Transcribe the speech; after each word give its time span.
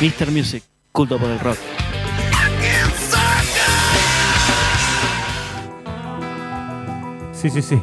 Mr. 0.00 0.30
Music, 0.30 0.62
culto 0.92 1.18
por 1.18 1.30
el 1.30 1.40
rock. 1.40 1.56
Sí, 7.32 7.50
sí, 7.50 7.62
sí. 7.62 7.80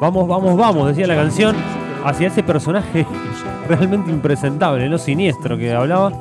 Vamos, 0.00 0.28
vamos, 0.28 0.56
vamos, 0.56 0.88
decía 0.88 1.06
la 1.06 1.16
canción, 1.16 1.56
hacia 2.04 2.28
ese 2.28 2.42
personaje 2.42 3.06
realmente 3.68 4.10
impresentable, 4.10 4.88
no 4.88 4.98
siniestro 4.98 5.56
que 5.56 5.72
hablaba. 5.72 6.12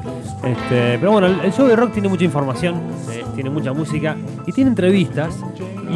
Este, 0.44 0.98
pero 1.00 1.12
bueno, 1.12 1.28
el, 1.28 1.52
show 1.52 1.68
de 1.68 1.76
rock 1.76 1.94
tiene 1.94 2.08
mucha 2.08 2.24
información, 2.24 2.76
eh, 3.12 3.26
tiene 3.34 3.50
mucha 3.50 3.74
música 3.74 4.16
y 4.46 4.52
tiene 4.52 4.70
entrevistas. 4.70 5.36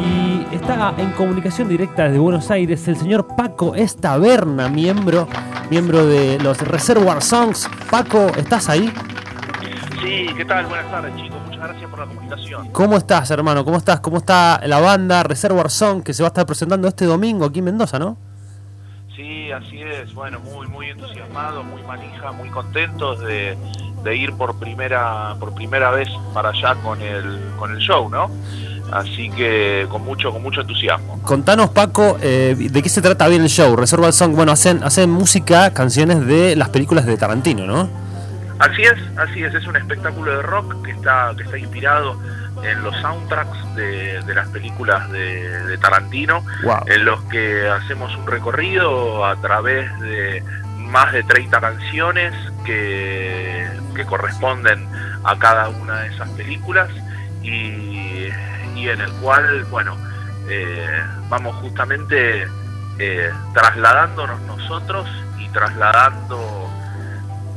Y 0.00 0.46
está 0.54 0.94
en 0.96 1.12
comunicación 1.12 1.68
directa 1.68 2.04
desde 2.04 2.18
Buenos 2.18 2.50
Aires 2.50 2.88
el 2.88 2.96
señor 2.96 3.26
Paco 3.36 3.74
Estaberna, 3.74 4.68
miembro, 4.68 5.28
miembro 5.70 6.06
de 6.06 6.38
los 6.38 6.58
Reservoir 6.58 7.20
Songs. 7.22 7.68
Paco, 7.90 8.28
¿estás 8.36 8.68
ahí? 8.68 8.92
Sí, 10.02 10.26
¿qué 10.36 10.44
tal? 10.46 10.66
Buenas 10.66 10.90
tardes, 10.90 11.14
chicos. 11.16 11.38
Muchas 11.44 11.60
gracias 11.60 11.90
por 11.90 11.98
la 11.98 12.06
comunicación. 12.06 12.68
¿Cómo 12.72 12.96
estás, 12.96 13.30
hermano? 13.30 13.64
¿Cómo 13.64 13.76
estás? 13.76 14.00
¿Cómo 14.00 14.16
está 14.16 14.60
la 14.66 14.80
banda 14.80 15.22
Reservoir 15.22 15.70
Song 15.70 16.02
que 16.02 16.14
se 16.14 16.22
va 16.22 16.28
a 16.28 16.30
estar 16.30 16.46
presentando 16.46 16.88
este 16.88 17.04
domingo 17.04 17.44
aquí 17.44 17.58
en 17.58 17.66
Mendoza, 17.66 17.98
no? 17.98 18.16
Sí, 19.14 19.52
así 19.52 19.82
es. 19.82 20.14
Bueno, 20.14 20.40
muy, 20.40 20.66
muy 20.68 20.88
entusiasmados, 20.88 21.64
muy 21.66 21.82
manija, 21.82 22.32
muy 22.32 22.48
contentos 22.48 23.20
de, 23.20 23.58
de 24.02 24.16
ir 24.16 24.32
por 24.32 24.58
primera, 24.58 25.36
por 25.38 25.54
primera 25.54 25.90
vez 25.90 26.08
para 26.32 26.50
allá 26.50 26.74
con 26.76 27.02
el, 27.02 27.38
con 27.58 27.70
el 27.72 27.78
show, 27.78 28.08
¿no? 28.08 28.30
Así 28.92 29.30
que 29.30 29.86
con 29.90 30.04
mucho, 30.04 30.32
con 30.32 30.42
mucho 30.42 30.60
entusiasmo. 30.62 31.20
Contanos, 31.22 31.70
Paco, 31.70 32.18
eh, 32.20 32.56
de 32.58 32.82
qué 32.82 32.88
se 32.88 33.00
trata 33.02 33.28
bien 33.28 33.42
el 33.42 33.48
show. 33.48 33.76
Reservoir 33.76 34.12
Song, 34.12 34.34
bueno, 34.34 34.52
hacen, 34.52 34.82
hacen 34.82 35.10
música, 35.10 35.72
canciones 35.72 36.26
de 36.26 36.56
las 36.56 36.68
películas 36.70 37.06
de 37.06 37.16
Tarantino, 37.16 37.66
¿no? 37.66 37.88
Así 38.58 38.82
es, 38.82 38.94
así 39.16 39.42
es, 39.42 39.54
es 39.54 39.66
un 39.66 39.76
espectáculo 39.76 40.36
de 40.36 40.42
rock 40.42 40.84
que 40.84 40.90
está, 40.90 41.32
que 41.36 41.44
está 41.44 41.56
inspirado 41.56 42.16
en 42.62 42.82
los 42.82 42.94
soundtracks 43.00 43.74
de, 43.74 44.20
de 44.22 44.34
las 44.34 44.48
películas 44.48 45.10
de, 45.10 45.64
de 45.66 45.78
Tarantino, 45.78 46.44
Wow. 46.62 46.80
en 46.86 47.04
los 47.06 47.22
que 47.24 47.66
hacemos 47.68 48.14
un 48.16 48.26
recorrido 48.26 49.24
a 49.24 49.36
través 49.36 49.88
de 50.00 50.42
más 50.76 51.12
de 51.12 51.22
30 51.22 51.58
canciones 51.58 52.34
que, 52.66 53.66
que 53.94 54.04
corresponden 54.04 54.86
a 55.24 55.38
cada 55.38 55.68
una 55.70 56.00
de 56.00 56.08
esas 56.08 56.28
películas 56.30 56.88
y, 57.42 58.26
y 58.76 58.88
en 58.88 59.00
el 59.00 59.12
cual, 59.14 59.64
bueno, 59.70 59.96
eh, 60.48 61.02
vamos 61.28 61.54
justamente 61.56 62.46
eh, 62.98 63.30
trasladándonos 63.54 64.40
nosotros 64.42 65.08
y 65.38 65.48
trasladando 65.48 66.68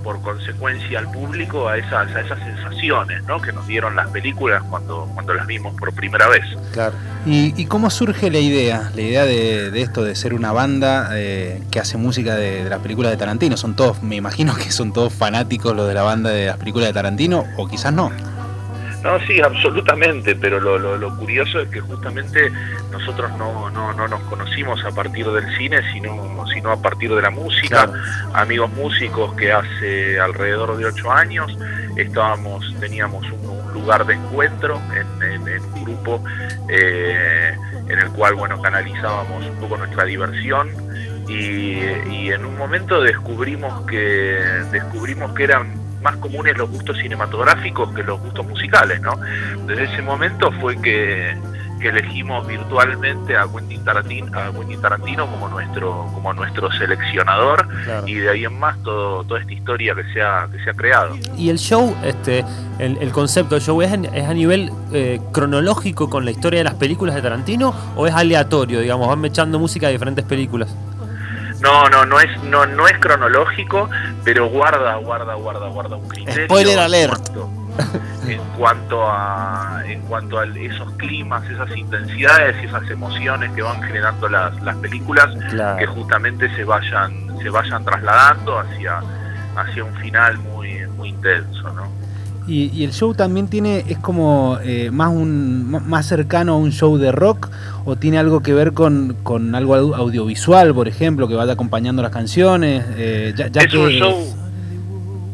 por 0.03 0.22
consecuencia 0.22 1.00
al 1.00 1.09
público 1.09 1.69
a 1.69 1.78
esas, 1.78 2.14
a 2.14 2.19
esas 2.19 2.38
sensaciones 2.39 3.23
¿no? 3.23 3.41
que 3.41 3.53
nos 3.53 3.66
dieron 3.66 3.95
las 3.95 4.09
películas 4.09 4.61
cuando, 4.69 5.09
cuando 5.14 5.34
las 5.34 5.47
vimos 5.47 5.73
por 5.80 5.94
primera 5.94 6.28
vez. 6.28 6.44
Claro. 6.73 6.94
¿Y, 7.25 7.53
y 7.59 7.66
cómo 7.66 7.89
surge 7.89 8.30
la 8.30 8.39
idea? 8.39 8.91
La 8.94 9.02
idea 9.02 9.25
de, 9.25 9.72
de 9.72 9.81
esto, 9.81 10.03
de 10.03 10.14
ser 10.16 10.34
una 10.34 10.52
banda 10.52 11.11
eh, 11.14 11.64
que 11.72 11.80
hace 11.80 11.97
música 11.97 12.36
de, 12.36 12.66
de 12.66 12.69
las 12.69 12.80
películas 12.80 13.11
de 13.11 13.17
Tarantino. 13.17 13.56
Son 13.56 13.75
todos, 13.75 14.03
me 14.03 14.17
imagino 14.17 14.53
que 14.56 14.72
son 14.72 14.91
todos 14.91 15.14
fanáticos 15.14 15.73
los 15.73 15.88
de 15.88 15.94
la 15.94 16.03
banda 16.03 16.30
de 16.31 16.47
las 16.47 16.58
películas 16.58 16.89
de 16.89 16.94
Tarantino, 16.94 17.45
o 17.56 17.67
quizás 17.67 17.94
no. 17.94 18.11
No, 19.04 19.20
sí, 19.28 19.42
absolutamente, 19.42 20.34
pero 20.36 20.59
lo, 20.62 20.80
lo, 20.80 20.98
lo 20.98 21.16
curioso 21.18 21.59
es 21.59 21.68
que 21.70 21.82
justamente 21.82 22.50
nosotros 22.90 23.30
no, 23.38 23.70
no, 23.70 23.92
no 23.94 24.08
nos 24.08 24.22
conocimos 24.22 24.84
a 24.86 24.92
partir 24.92 25.30
del 25.30 25.46
cine, 25.58 25.82
sino, 25.92 26.46
sino 26.54 26.72
a 26.72 26.82
partir 26.82 27.14
de 27.14 27.22
la 27.22 27.30
música. 27.30 27.86
Claro. 27.86 27.94
Amigos 28.34 28.72
músicos 28.72 29.34
que 29.36 29.52
hace 29.52 30.20
alrededor 30.20 30.78
de 30.78 30.86
ocho 30.86 31.12
años 31.12 31.56
estábamos, 31.98 32.74
teníamos 32.80 33.26
un, 33.30 33.46
un 33.50 33.74
lugar 33.74 34.06
de 34.06 34.14
encuentro 34.14 34.80
en, 34.96 35.31
en- 35.31 35.48
en 35.50 35.62
un 35.64 35.84
grupo 35.84 36.24
eh, 36.69 37.53
en 37.90 38.00
el 38.00 38.09
cual 38.12 38.36
bueno 38.36 38.62
canalizábamos 38.62 39.46
un 39.46 39.56
poco 39.58 39.78
nuestra 39.78 40.06
diversión 40.06 40.69
y, 41.28 41.80
y 42.09 42.31
en 42.31 42.46
un 42.46 42.58
momento 42.58 43.02
descubrimos 43.02 43.86
que 43.86 43.97
descubrimos 44.72 45.34
que 45.34 45.44
eran 45.44 45.74
más 46.03 46.16
comunes 46.18 46.58
los 46.58 46.69
gustos 46.69 46.97
cinematográficos 46.97 47.94
que 47.94 48.03
los 48.03 48.19
gustos 48.19 48.46
musicales, 48.47 49.02
¿no? 49.02 49.18
Desde 49.66 49.86
ese 49.86 50.02
momento 50.02 50.52
fue 50.62 50.80
que, 50.81 51.36
que 51.80 51.90
elegimos 51.90 52.46
virtualmente 52.47 53.36
a 53.36 53.46
Quentin 53.53 53.84
Tarantino, 53.84 54.38
a 54.40 54.52
Quentin 54.52 54.81
Tarantino 54.81 55.28
como 55.28 55.50
nuestro 55.50 56.08
como 56.13 56.34
nuestro 56.34 56.72
seleccionador 56.72 57.68
Claro. 57.84 58.08
y 58.08 58.16
de 58.16 58.30
ahí 58.30 58.46
en 58.46 58.58
más 58.59 58.81
todo, 58.84 59.24
toda 59.25 59.40
esta 59.42 59.52
historia 59.53 59.94
que 59.96 60.03
se 60.13 60.22
ha, 60.22 60.47
que 60.52 60.63
se 60.63 60.69
ha 60.69 60.74
creado. 60.74 61.16
Y 61.38 61.50
el 61.50 61.58
show, 61.58 61.94
este, 62.03 62.46
el, 62.80 62.97
el 63.00 63.12
concepto 63.12 63.56
del 63.56 63.63
show, 63.63 63.81
¿es, 63.81 63.92
es 64.13 64.25
a 64.25 64.34
nivel 64.34 64.72
eh, 64.94 65.19
cronológico 65.34 66.09
con 66.09 66.24
la 66.25 66.31
historia 66.31 66.59
de 66.59 66.63
las 66.66 66.75
películas 66.75 67.16
de 67.16 67.22
Tarantino 67.22 67.74
o 67.96 68.08
es 68.08 68.13
aleatorio, 68.13 68.80
digamos, 68.80 69.08
van 69.08 69.25
echando 69.25 69.59
música 69.59 69.88
de 69.88 69.94
diferentes 69.94 70.24
películas? 70.25 70.74
No, 71.63 71.90
no, 71.90 72.06
no 72.06 72.19
es, 72.19 72.44
no, 72.44 72.66
no 72.66 72.88
es 72.88 72.97
cronológico, 73.00 73.90
pero 74.24 74.47
guarda, 74.50 74.96
guarda, 74.97 75.34
guarda, 75.35 75.68
guarda 75.69 75.96
un 75.96 76.07
criterio. 76.09 76.46
Spoiler 76.46 76.74
en 76.74 76.79
alert. 76.84 77.12
cuanto- 77.34 77.50
En 78.28 78.40
cuanto 78.57 79.03
a, 79.09 79.81
en 79.85 80.01
cuanto 80.01 80.40
a 80.40 80.46
esos 80.46 80.91
climas, 80.97 81.44
esas 81.50 81.75
intensidades 81.75 82.56
y 82.62 82.68
esas 82.68 82.88
emociones 82.90 83.51
que 83.53 83.62
van 83.63 83.81
generando 83.81 84.29
las, 84.29 84.62
las 84.62 84.75
películas, 84.78 85.29
que 85.78 85.85
justamente 85.88 86.53
se 86.56 86.63
vayan, 86.63 87.12
se 87.41 87.50
vayan 87.50 87.84
trasladando 87.84 88.59
hacia, 88.59 89.01
hacia 89.56 89.84
un 89.84 89.94
final 89.95 90.38
muy, 90.40 90.85
muy 90.97 91.09
intenso, 91.09 91.69
¿no? 91.74 91.91
Y, 92.46 92.72
y 92.78 92.84
el 92.84 92.92
show 92.92 93.14
también 93.14 93.48
tiene, 93.48 93.86
es 93.88 93.98
como 94.00 94.58
eh, 94.64 94.92
más 94.92 95.09
un 95.09 95.70
más 95.88 96.06
cercano 96.06 96.54
a 96.54 96.58
un 96.58 96.72
show 96.72 96.98
de 96.98 97.12
rock, 97.12 97.50
o 97.86 97.96
tiene 97.96 98.18
algo 98.18 98.42
que 98.42 98.54
ver 98.54 98.74
con, 98.74 99.16
con 99.24 99.56
algo 99.56 99.76
au- 99.78 99.96
audiovisual, 99.96 100.74
por 100.74 100.90
ejemplo, 100.90 101.28
que 101.30 101.36
vaya 101.36 101.54
acompañando 101.54 102.02
las 102.02 102.12
canciones, 102.12 102.86
eh, 102.98 103.34
ya, 103.36 103.48
ya 103.48 103.62
es 103.62 103.68
que 103.72 103.78
un 103.78 103.90
show 103.92 104.36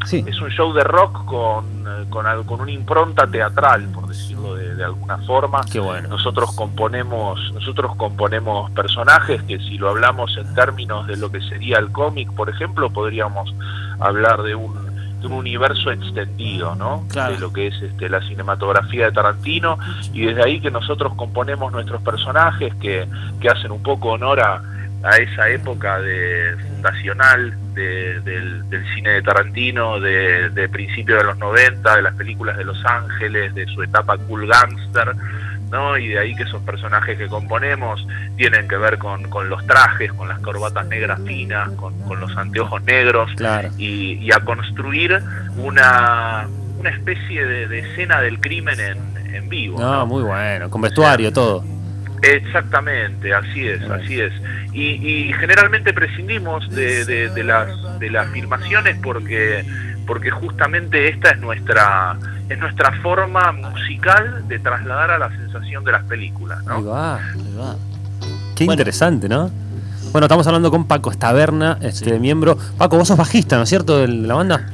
sí, 0.05 0.23
es 0.27 0.39
un 0.39 0.49
show 0.51 0.71
de 0.73 0.83
rock 0.83 1.25
con, 1.25 1.65
con, 2.09 2.25
con 2.45 2.61
una 2.61 2.71
impronta 2.71 3.25
teatral, 3.25 3.85
por 3.93 4.07
decirlo 4.07 4.53
de, 4.55 4.75
de 4.75 4.83
alguna 4.83 5.17
forma. 5.19 5.61
Qué 5.71 5.79
bueno. 5.79 6.09
Nosotros 6.09 6.51
componemos, 6.55 7.39
nosotros 7.53 7.95
componemos 7.95 8.69
personajes 8.71 9.41
que 9.43 9.57
si 9.59 9.77
lo 9.79 9.89
hablamos 9.89 10.37
en 10.37 10.53
términos 10.53 11.07
de 11.07 11.17
lo 11.17 11.31
que 11.31 11.41
sería 11.41 11.79
el 11.79 11.91
cómic, 11.91 12.31
por 12.33 12.49
ejemplo, 12.49 12.89
podríamos 12.91 13.53
hablar 13.99 14.43
de 14.43 14.55
un, 14.55 14.88
de 15.19 15.27
un 15.27 15.33
universo 15.33 15.91
extendido, 15.91 16.75
¿no? 16.75 17.05
Claro. 17.09 17.33
De 17.33 17.39
lo 17.39 17.51
que 17.53 17.67
es 17.67 17.81
este, 17.81 18.09
la 18.09 18.21
cinematografía 18.21 19.05
de 19.07 19.11
Tarantino 19.11 19.77
y 20.13 20.25
desde 20.25 20.43
ahí 20.43 20.59
que 20.61 20.71
nosotros 20.71 21.13
componemos 21.15 21.71
nuestros 21.71 22.01
personajes 22.01 22.73
que, 22.75 23.07
que 23.41 23.49
hacen 23.49 23.71
un 23.71 23.83
poco 23.83 24.09
honor 24.11 24.39
a, 24.39 24.61
a 25.03 25.17
esa 25.17 25.49
época 25.49 25.99
de 25.99 26.55
fundacional 26.67 27.53
de- 27.73 28.19
del, 28.21 28.69
del 28.69 28.93
cine 28.95 29.11
de 29.11 29.21
Tarantino, 29.21 29.99
de, 29.99 30.49
de 30.49 30.67
principios 30.69 31.19
de 31.19 31.23
los 31.25 31.37
90, 31.37 31.95
de 31.95 32.01
las 32.01 32.13
películas 32.15 32.57
de 32.57 32.65
Los 32.65 32.83
Ángeles, 32.85 33.53
de 33.55 33.65
su 33.67 33.83
etapa 33.83 34.17
cool 34.17 34.47
gangster, 34.47 35.13
¿no? 35.71 35.97
Y 35.97 36.07
de 36.09 36.19
ahí 36.19 36.35
que 36.35 36.43
esos 36.43 36.61
personajes 36.63 37.17
que 37.17 37.27
componemos 37.27 38.05
tienen 38.39 38.69
que 38.69 38.77
ver 38.77 38.97
con, 38.97 39.29
con 39.29 39.49
los 39.49 39.65
trajes, 39.67 40.13
con 40.13 40.29
las 40.29 40.39
corbatas 40.39 40.87
negras 40.87 41.19
finas, 41.27 41.69
con, 41.71 41.93
con 42.03 42.21
los 42.21 42.35
anteojos 42.37 42.81
negros, 42.83 43.29
Claro. 43.35 43.69
y, 43.77 44.13
y 44.13 44.31
a 44.31 44.39
construir 44.39 45.21
una, 45.57 46.47
una 46.77 46.89
especie 46.89 47.45
de, 47.45 47.67
de 47.67 47.79
escena 47.79 48.21
del 48.21 48.39
crimen 48.39 48.79
en, 48.79 49.35
en 49.35 49.49
vivo. 49.49 49.77
No, 49.77 49.91
¿no? 49.91 50.05
muy 50.07 50.23
bueno, 50.23 50.69
con 50.69 50.81
vestuario, 50.81 51.33
todo. 51.33 51.65
Exactamente, 52.23 53.33
así 53.33 53.67
es, 53.67 53.81
así 53.89 54.21
es. 54.21 54.31
Y, 54.71 54.83
y 55.29 55.33
generalmente 55.33 55.93
prescindimos 55.93 56.69
de, 56.69 57.03
de- 57.05 57.29
de 57.29 57.43
las, 57.43 57.67
de 57.99 58.09
las 58.09 58.29
filmaciones 58.31 58.97
porque, 59.03 59.65
porque 60.07 60.29
justamente 60.31 61.09
esta 61.09 61.31
es 61.31 61.39
nuestra, 61.39 62.15
es 62.47 62.57
nuestra 62.57 62.91
forma 63.01 63.51
musical 63.51 64.47
de 64.47 64.59
trasladar 64.59 65.11
a 65.11 65.17
la 65.17 65.29
sensación 65.29 65.83
de 65.83 65.91
las 65.91 66.03
películas. 66.05 66.59
Ahí 66.67 66.81
¿no? 66.81 66.89
va. 66.89 67.15
Ahí 67.17 67.55
va. 67.57 67.75
Qué 68.59 68.65
Bueno. 68.65 68.73
interesante, 68.81 69.29
¿no? 69.29 69.49
Bueno, 70.11 70.25
estamos 70.25 70.45
hablando 70.47 70.69
con 70.69 70.85
Paco 70.85 71.11
Estaberna, 71.11 71.77
este 71.81 72.11
Sí. 72.13 72.19
miembro. 72.19 72.57
Paco, 72.77 72.97
vos 72.97 73.07
sos 73.07 73.15
bajista, 73.17 73.55
¿no 73.55 73.63
es 73.63 73.69
cierto? 73.69 73.99
De 73.99 74.07
la 74.09 74.33
banda. 74.33 74.67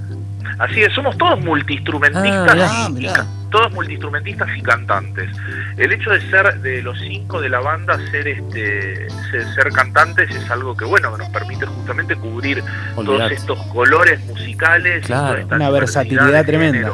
Así 0.57 0.81
es, 0.81 0.91
somos 0.93 1.15
todos 1.19 1.39
multiinstrumentistas, 1.41 2.49
Ah, 2.49 2.53
mirá. 2.55 2.67
Ah, 2.71 2.87
y- 2.89 2.91
y 2.91 2.95
mirá. 2.95 3.25
todos 3.51 3.71
multiinstrumentististas 3.73 4.57
y 4.57 4.61
cantantes. 4.63 5.29
El 5.77 5.91
hecho 5.91 6.09
de 6.09 6.21
ser 6.31 6.61
de 6.61 6.81
los 6.81 6.97
cinco 6.99 7.39
de 7.41 7.49
la 7.49 7.59
banda, 7.59 7.99
ser 8.09 8.27
este, 8.27 9.07
ser, 9.29 9.53
ser 9.53 9.69
cantantes 9.71 10.33
es 10.33 10.49
algo 10.49 10.75
que 10.75 10.85
bueno, 10.85 11.11
que 11.11 11.19
nos 11.19 11.29
permite 11.29 11.67
justamente 11.67 12.15
cubrir 12.15 12.63
todos 12.95 13.31
estos 13.31 13.59
colores 13.67 14.19
musicales, 14.25 15.03
y 15.03 15.05
Claro, 15.07 15.37
esta 15.37 15.55
una 15.57 15.69
versatilidad 15.69 16.43
tremenda. 16.43 16.91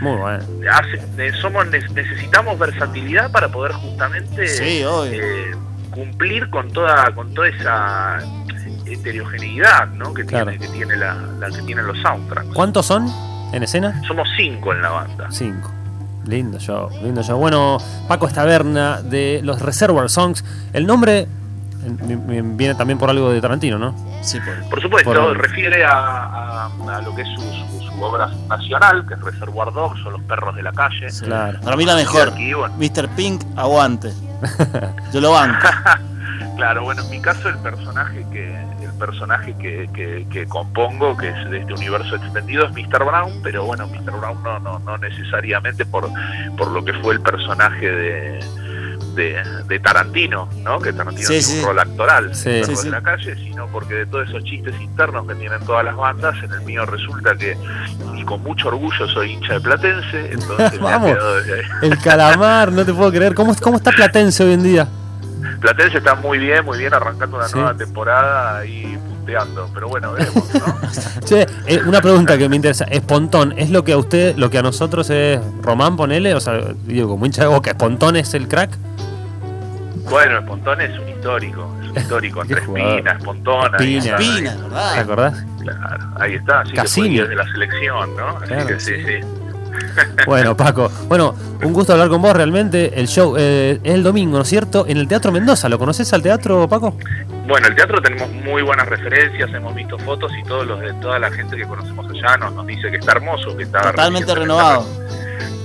Muy 0.00 0.16
bueno. 0.16 0.38
Hace- 0.72 1.02
eh, 1.18 1.32
somos, 1.42 1.66
ne- 1.68 1.80
necesitamos 1.94 2.58
versatilidad 2.58 3.30
para 3.30 3.48
poder 3.48 3.72
justamente 3.72 4.48
Sí, 4.48 4.82
obvio. 4.84 5.12
eh, 5.12 5.50
cumplir 5.96 6.48
con 6.50 6.70
toda, 6.70 7.12
con 7.14 7.34
toda 7.34 7.48
esa 7.48 8.18
heterogeneidad 8.86 9.88
¿no? 9.88 10.14
que, 10.14 10.24
Claro. 10.24 10.50
tiene, 10.52 10.64
que, 10.66 10.72
tiene 10.72 10.96
la, 10.96 11.14
la 11.40 11.48
que 11.50 11.62
tienen 11.62 11.86
los 11.86 11.98
soundtracks. 12.02 12.48
¿Cuántos 12.54 12.86
son 12.86 13.08
en 13.52 13.62
escena? 13.62 14.00
Somos 14.06 14.28
cinco 14.36 14.72
en 14.72 14.82
la 14.82 14.90
banda. 14.90 15.26
Cinco. 15.30 15.70
Lindo 16.26 16.58
show, 16.58 16.88
lindo 17.02 17.22
show. 17.22 17.38
Bueno, 17.38 17.78
Paco 18.08 18.26
Estaberna 18.26 19.00
de 19.02 19.40
los 19.44 19.60
Reservoir 19.62 20.08
Songs. 20.10 20.44
El 20.72 20.86
nombre 20.86 21.28
viene 21.86 22.74
también 22.74 22.98
por 22.98 23.10
algo 23.10 23.30
de 23.30 23.40
Tarantino, 23.40 23.78
¿no? 23.78 23.94
Sí, 24.22 24.38
por- 24.40 24.70
Por 24.70 24.82
supuesto, 24.82 25.10
Por- 25.12 25.38
refiere 25.38 25.84
a, 25.84 25.92
a- 25.92 26.66
a 26.96 27.02
lo 27.02 27.14
que 27.14 27.22
es 27.22 27.28
su, 27.34 27.40
su- 27.42 27.86
su 27.90 28.02
obra 28.02 28.28
nacional, 28.48 29.06
que 29.06 29.14
es 29.14 29.20
Reservoir 29.20 29.72
Dogs 29.72 30.04
o 30.06 30.10
Los 30.10 30.22
Perros 30.22 30.54
de 30.56 30.62
la 30.62 30.72
Calle. 30.72 31.08
sí. 31.10 31.24
Claro. 31.24 31.60
Para 31.60 31.76
mí 31.76 31.84
la 31.84 31.94
mejor. 31.94 32.28
Aquí, 32.28 32.52
bueno, 32.54 32.74
Mr. 32.76 33.08
Pink, 33.16 33.42
aguante. 33.56 34.12
Yo 35.12 35.20
lo 35.20 35.32
banco. 35.32 35.66
Claro, 36.56 36.84
bueno, 36.84 37.02
en 37.02 37.10
mi 37.10 37.20
caso 37.20 37.50
el 37.50 37.58
personaje 37.58 38.24
que 38.32 38.48
el 38.82 38.90
personaje 38.98 39.54
que, 39.58 39.90
que- 39.92 40.26
que 40.30 40.46
compongo, 40.46 41.14
que 41.14 41.28
es 41.28 41.50
de 41.50 41.58
este 41.58 41.74
universo 41.74 42.16
extendido, 42.16 42.64
es 42.64 42.72
Mr. 42.72 43.04
Brown, 43.04 43.40
pero 43.42 43.64
bueno, 43.66 43.86
Mr. 43.86 44.12
Brown 44.18 44.42
no, 44.42 44.58
no, 44.60 44.78
no 44.78 44.96
necesariamente 44.96 45.84
por, 45.84 46.08
por 46.56 46.68
lo 46.70 46.82
que 46.82 46.94
fue 46.94 47.12
el 47.12 47.20
personaje 47.20 47.90
de, 47.90 48.38
de, 49.16 49.42
de 49.66 49.80
Tarantino, 49.80 50.48
¿no? 50.62 50.78
Que 50.78 50.92
Tarantino 50.92 51.26
Sí, 51.26 51.42
sí. 51.42 51.58
un 51.58 51.64
rol 51.66 51.78
actoral 51.80 52.34
Sí. 52.34 52.62
sí. 52.64 52.84
de 52.84 52.90
la 52.90 53.02
calle, 53.02 53.34
sino 53.34 53.66
porque 53.68 53.94
de 53.94 54.06
todos 54.06 54.28
esos 54.28 54.44
chistes 54.44 54.74
internos 54.80 55.26
que 55.26 55.34
tienen 55.34 55.58
todas 55.66 55.84
las 55.84 55.96
bandas, 55.96 56.36
en 56.44 56.52
el 56.52 56.60
mío 56.62 56.86
resulta 56.86 57.34
que, 57.34 57.56
y 58.14 58.24
con 58.24 58.42
mucho 58.42 58.68
orgullo, 58.68 59.08
soy 59.08 59.32
hincha 59.32 59.54
de 59.54 59.60
Platense, 59.60 60.32
entonces 60.32 60.78
Vamos. 60.80 61.16
El 61.82 61.98
calamar, 61.98 62.70
no 62.70 62.84
te 62.84 62.92
puedo 62.92 63.10
creer. 63.10 63.34
¿Cómo, 63.34 63.54
cómo 63.60 63.78
está 63.78 63.90
Platense 63.90 64.44
hoy 64.44 64.52
en 64.52 64.62
día? 64.62 64.86
Platense 65.60 65.98
está 65.98 66.14
muy 66.14 66.38
bien, 66.38 66.64
muy 66.64 66.78
bien, 66.78 66.92
arrancando 66.94 67.38
una 67.38 67.48
nueva 67.48 67.74
temporada 67.74 68.64
y 68.66 68.96
punteando, 69.08 69.68
pero 69.74 69.88
bueno, 69.88 70.12
veremos, 70.12 70.44
¿no? 70.54 70.76
Che, 71.24 71.46
eh, 71.66 71.80
una 71.86 72.00
pregunta 72.00 72.36
que 72.38 72.48
me 72.48 72.56
interesa. 72.56 72.84
¿Espontón 72.84 73.52
es 73.56 73.70
lo 73.70 73.82
que 73.82 73.92
a 73.92 73.96
usted, 73.96 74.36
lo 74.36 74.50
que 74.50 74.58
a 74.58 74.62
nosotros 74.62 75.08
es 75.10 75.40
Román, 75.62 75.96
ponele? 75.96 76.34
O 76.34 76.40
sea, 76.40 76.60
digo, 76.84 77.08
como 77.08 77.26
hincha 77.26 77.42
de 77.42 77.48
boca, 77.48 77.70
¿Espontón 77.70 78.16
es 78.16 78.34
el 78.34 78.46
crack? 78.48 78.70
Bueno, 80.10 80.38
Espontón 80.38 80.80
es 80.80 80.98
un 80.98 81.08
histórico, 81.08 81.76
es 81.82 81.88
un 81.90 81.96
histórico, 81.98 82.40
Qué 82.46 82.52
entre 82.54 82.66
jugador. 82.66 82.90
Espina, 82.92 83.12
Espontón, 83.12 83.74
ahí 83.78 83.96
Espina. 83.96 84.16
está, 84.16 84.24
Espina, 84.24 84.50
ahí- 84.50 84.56
¿Te 84.56 84.62
¿verdad? 84.64 84.98
acordás? 84.98 85.44
claro, 85.62 86.04
ahí 86.20 86.34
está, 86.34 86.64
sí 86.64 86.70
que 86.70 86.76
Cassini. 86.76 87.06
fue 87.06 87.14
10 87.14 87.28
de 87.28 87.34
la 87.36 87.44
selección, 87.52 88.16
¿no? 88.16 88.28
Así 88.28 88.46
Claro, 88.46 88.66
que 88.66 88.80
sí, 88.80 88.94
sí. 89.04 89.20
Bueno, 90.26 90.56
Paco, 90.56 90.90
bueno, 91.08 91.34
un 91.62 91.72
gusto 91.72 91.92
hablar 91.92 92.08
con 92.08 92.20
vos 92.22 92.34
realmente. 92.34 92.98
El 92.98 93.08
show 93.08 93.34
eh, 93.38 93.78
es 93.82 93.94
el 93.94 94.02
domingo, 94.02 94.36
¿no 94.38 94.42
es 94.42 94.48
cierto? 94.48 94.84
En 94.88 94.96
el 94.96 95.06
Teatro 95.08 95.30
Mendoza. 95.32 95.68
¿Lo 95.68 95.78
conoces 95.78 96.12
al 96.12 96.22
teatro, 96.22 96.66
Paco? 96.68 96.96
Bueno, 97.46 97.68
el 97.68 97.74
teatro 97.74 98.00
tenemos 98.00 98.30
muy 98.30 98.62
buenas 98.62 98.88
referencias, 98.88 99.48
hemos 99.52 99.74
visto 99.74 99.98
fotos 99.98 100.32
y 100.38 100.42
todos 100.48 100.66
los 100.66 100.80
de 100.80 100.92
toda 100.94 101.18
la 101.18 101.30
gente 101.30 101.56
que 101.56 101.64
conocemos 101.64 102.06
allá 102.10 102.36
nos, 102.38 102.52
nos 102.54 102.66
dice 102.66 102.90
que 102.90 102.96
está 102.96 103.12
hermoso, 103.12 103.56
que 103.56 103.62
está 103.64 103.80
Totalmente 103.82 104.34
renovado. 104.34 104.86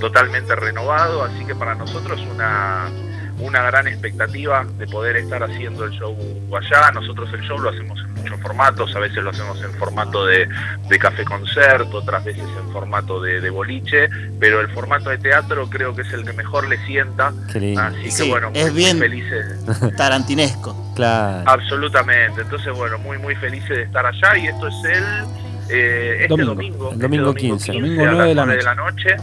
totalmente 0.00 0.54
renovado, 0.56 1.24
así 1.24 1.44
que 1.44 1.54
para 1.54 1.74
nosotros 1.74 2.20
una, 2.32 2.86
una 3.42 3.62
gran 3.62 3.86
expectativa 3.88 4.64
de 4.78 4.86
poder 4.86 5.16
estar 5.16 5.42
haciendo 5.42 5.84
el 5.84 5.90
show 5.92 6.16
allá. 6.56 6.90
Nosotros 6.92 7.28
el 7.32 7.40
show 7.42 7.58
lo 7.58 7.70
hacemos 7.70 7.98
en 8.00 8.14
muchos 8.14 8.40
formatos, 8.40 8.94
a 8.96 8.98
veces 9.00 9.22
lo 9.22 9.30
hacemos 9.30 9.60
en 9.62 9.72
formato 9.74 10.24
de, 10.26 10.48
de 10.88 10.98
café 10.98 11.24
concierto, 11.24 11.98
otras 11.98 12.24
veces 12.24 12.44
en 12.64 12.72
formato 12.72 13.20
de, 13.20 13.40
de 13.40 13.50
boliche, 13.50 14.08
pero 14.40 14.60
el 14.60 14.68
formato 14.68 15.10
de 15.10 15.18
teatro 15.18 15.68
creo 15.68 15.94
que 15.94 16.02
es 16.02 16.12
el 16.12 16.24
que 16.24 16.32
mejor 16.32 16.68
le 16.68 16.78
sienta, 16.86 17.32
lindo. 17.54 17.80
así 17.80 18.02
que 18.04 18.10
Sí, 18.10 18.30
bueno, 18.30 18.50
muy, 18.50 18.58
es 18.60 18.72
muy 18.72 18.82
bien. 18.82 18.98
felices. 18.98 19.66
Tarantinesco. 19.96 20.92
Claro. 20.94 21.42
Absolutamente, 21.50 22.42
entonces 22.42 22.72
bueno, 22.74 22.98
muy 22.98 23.18
muy 23.18 23.34
felices 23.36 23.68
de 23.70 23.82
estar 23.82 24.04
allá 24.06 24.36
y 24.36 24.46
esto 24.48 24.68
es 24.68 24.74
el 24.84 25.04
eh, 25.70 26.16
este 26.22 26.28
Domingo. 26.28 26.50
domingo, 26.54 26.86
El 26.88 26.92
este 26.94 27.02
domingo 27.02 27.34
15. 27.34 27.72
Domingo 27.72 28.02
a 28.02 28.06
9 28.12 28.16
las 28.16 28.28
de 28.28 28.34
la 28.34 28.44
9 28.44 28.56
de 28.58 28.62
la 28.64 28.74
noche. 28.74 29.16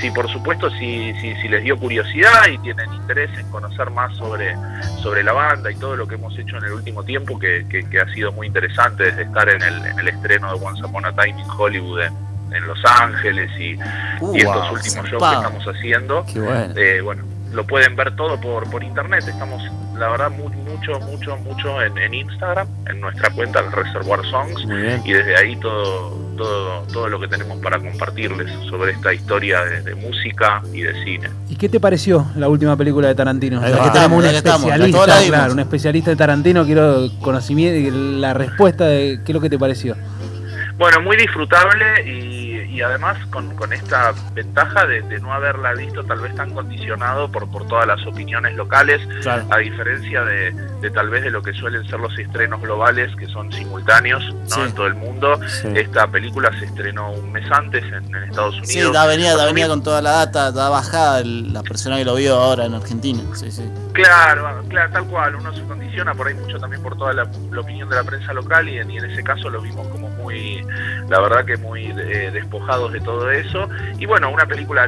Sí, 0.00 0.10
por 0.12 0.30
supuesto, 0.30 0.70
si, 0.70 1.12
si, 1.20 1.34
si 1.36 1.48
les 1.48 1.62
dio 1.64 1.76
curiosidad 1.76 2.46
y 2.52 2.58
tienen 2.58 2.92
interés 2.94 3.30
en 3.38 3.50
conocer 3.50 3.90
más 3.90 4.14
sobre, 4.16 4.54
sobre 5.02 5.24
la 5.24 5.32
banda 5.32 5.70
y 5.72 5.74
todo 5.76 5.96
lo 5.96 6.06
que 6.06 6.14
hemos 6.14 6.38
hecho 6.38 6.56
en 6.58 6.64
el 6.64 6.72
último 6.72 7.02
tiempo, 7.02 7.38
que, 7.38 7.66
que- 7.68 7.88
que 7.88 8.00
ha 8.00 8.06
sido 8.14 8.30
muy 8.32 8.46
interesante 8.46 9.04
desde 9.04 9.22
estar 9.22 9.48
en 9.48 9.60
el, 9.62 9.84
en 9.86 9.98
el 9.98 10.08
estreno 10.08 10.56
de 10.56 10.64
Once 10.64 10.84
Upon 10.84 11.04
a 11.04 11.12
Time 11.12 11.40
in 11.40 11.50
Hollywood 11.50 12.00
en, 12.02 12.12
en 12.54 12.66
Los 12.66 12.78
Ángeles 12.84 13.50
y, 13.58 13.76
Uh, 14.20 14.34
y 14.34 14.38
estos 14.38 14.54
wow, 14.68 14.72
últimos 14.74 15.08
shows 15.08 15.22
que 15.30 15.34
estamos 15.36 15.64
haciendo. 15.66 16.24
Qué 16.32 16.40
bueno. 16.40 16.74
Eh, 16.76 17.00
bueno, 17.02 17.22
lo 17.52 17.64
pueden 17.66 17.94
ver 17.96 18.14
todo 18.16 18.40
por, 18.40 18.68
por 18.70 18.82
internet. 18.84 19.24
Estamos, 19.28 19.62
la 19.96 20.08
verdad, 20.08 20.30
mu- 20.30 20.48
mucho, 20.50 20.98
mucho, 21.00 21.36
mucho 21.38 21.82
en, 21.82 21.96
en 21.98 22.14
Instagram, 22.14 22.66
en 22.88 23.00
nuestra 23.00 23.30
cuenta, 23.30 23.60
el 23.60 23.70
Reservoir 23.72 24.24
Songs, 24.26 24.64
Muy 24.66 25.00
y 25.04 25.12
desde 25.12 25.36
ahí 25.36 25.56
todo, 25.56 26.16
todo, 26.38 26.82
todo 26.92 27.08
lo 27.08 27.20
que 27.20 27.28
tenemos 27.28 27.58
para 27.58 27.78
compartirles 27.78 28.50
sobre 28.70 28.92
esta 28.92 29.12
historia 29.12 29.62
de, 29.64 29.82
de 29.82 29.94
música 29.94 30.62
y 30.72 30.80
de 30.80 30.94
cine. 31.04 31.28
¿Y 31.48 31.56
qué 31.56 31.68
te 31.68 31.80
pareció 31.80 32.26
la 32.36 32.48
última 32.48 32.76
película 32.76 33.08
de 33.08 33.14
Tarantino? 33.14 33.60
Va. 33.60 33.84
que 33.84 33.90
tenemos 33.90 34.18
un 34.18 34.24
especialista, 34.24 35.06
la 35.06 35.26
claro, 35.26 35.52
un 35.52 35.60
especialista 35.60 36.10
de 36.10 36.16
Tarantino, 36.16 36.64
quiero 36.64 37.10
conocimiento, 37.20 37.94
la 37.94 38.32
respuesta 38.32 38.86
de 38.86 39.20
qué 39.24 39.32
es 39.32 39.34
lo 39.34 39.40
que 39.40 39.50
te 39.50 39.58
pareció. 39.58 39.96
Bueno, 40.78 41.00
muy 41.02 41.16
disfrutable 41.16 41.84
y, 42.06 42.37
y 42.78 42.82
además 42.82 43.18
con, 43.30 43.56
con 43.56 43.72
esta 43.72 44.12
ventaja 44.34 44.86
de, 44.86 45.02
de 45.02 45.18
no 45.20 45.32
haberla 45.32 45.72
visto 45.74 46.04
tal 46.04 46.20
vez 46.20 46.32
tan 46.36 46.50
condicionado 46.54 47.30
por, 47.30 47.50
por 47.50 47.66
todas 47.66 47.86
las 47.88 48.06
opiniones 48.06 48.54
locales, 48.54 49.00
Claro. 49.22 49.44
a 49.50 49.58
diferencia 49.58 50.22
de, 50.22 50.52
de 50.80 50.90
tal 50.90 51.10
vez 51.10 51.24
de 51.24 51.30
lo 51.30 51.42
que 51.42 51.52
suelen 51.54 51.84
ser 51.88 51.98
los 51.98 52.16
estrenos 52.16 52.60
globales 52.60 53.14
que 53.16 53.26
son 53.26 53.50
simultáneos 53.52 54.22
¿no? 54.32 54.48
Sí. 54.48 54.60
en 54.60 54.72
todo 54.74 54.86
el 54.86 54.94
mundo. 54.94 55.40
Sí. 55.48 55.68
Esta 55.74 56.06
película 56.06 56.50
se 56.58 56.66
estrenó 56.66 57.10
un 57.10 57.32
mes 57.32 57.50
antes 57.50 57.82
en, 57.84 58.14
en 58.14 58.22
Estados 58.24 58.54
Unidos. 58.54 58.68
Sí, 58.72 58.92
da 58.92 59.06
venía, 59.06 59.36
da 59.36 59.44
venía 59.46 59.66
con 59.66 59.82
toda 59.82 60.00
la 60.00 60.10
data, 60.12 60.52
da 60.52 60.68
bajada 60.68 61.18
el- 61.20 61.52
la 61.52 61.62
persona 61.64 61.96
que 61.96 62.04
lo 62.04 62.14
vio 62.14 62.36
ahora 62.36 62.66
en 62.66 62.74
Argentina. 62.74 63.22
Sí, 63.34 63.50
sí. 63.50 63.68
Claro, 63.92 64.62
claro, 64.68 64.92
tal 64.92 65.04
cual, 65.06 65.34
uno 65.34 65.52
se 65.52 65.62
condiciona 65.64 66.14
por 66.14 66.28
ahí 66.28 66.34
mucho 66.34 66.58
también 66.60 66.80
por 66.82 66.96
toda 66.96 67.12
la, 67.12 67.28
la 67.50 67.60
opinión 67.60 67.88
de 67.88 67.96
la 67.96 68.04
prensa 68.04 68.32
local 68.32 68.68
y 68.68 68.78
en, 68.78 68.88
y 68.90 68.98
en 68.98 69.06
ese 69.10 69.24
caso 69.24 69.50
lo 69.50 69.60
vimos 69.60 69.88
como 69.88 70.08
muy, 70.10 70.64
la 71.08 71.18
verdad 71.20 71.44
que 71.44 71.56
muy 71.56 71.86
eh, 71.98 72.30
de 72.76 73.00
todo 73.00 73.30
eso. 73.30 73.68
Y 73.98 74.04
bueno, 74.04 74.30
una 74.30 74.46
película 74.46 74.86